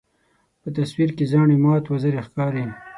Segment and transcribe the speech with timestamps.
[0.61, 2.65] په تصویر کې زاڼې مات وزرې ښکاري.